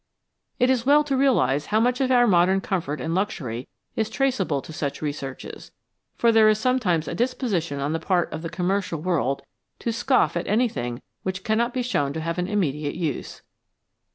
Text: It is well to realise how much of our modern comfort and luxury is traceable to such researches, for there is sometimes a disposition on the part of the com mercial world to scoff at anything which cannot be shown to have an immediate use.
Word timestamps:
It 0.57 0.71
is 0.71 0.83
well 0.83 1.03
to 1.03 1.15
realise 1.15 1.67
how 1.67 1.79
much 1.79 2.01
of 2.01 2.09
our 2.09 2.25
modern 2.25 2.59
comfort 2.59 2.99
and 2.99 3.13
luxury 3.13 3.67
is 3.95 4.09
traceable 4.09 4.59
to 4.63 4.73
such 4.73 4.99
researches, 4.99 5.71
for 6.15 6.31
there 6.31 6.49
is 6.49 6.57
sometimes 6.57 7.07
a 7.07 7.13
disposition 7.13 7.79
on 7.79 7.93
the 7.93 7.99
part 7.99 8.33
of 8.33 8.41
the 8.41 8.49
com 8.49 8.67
mercial 8.67 8.99
world 8.99 9.43
to 9.77 9.93
scoff 9.93 10.35
at 10.35 10.47
anything 10.47 11.03
which 11.21 11.43
cannot 11.43 11.71
be 11.71 11.83
shown 11.83 12.13
to 12.13 12.21
have 12.21 12.39
an 12.39 12.47
immediate 12.47 12.95
use. 12.95 13.43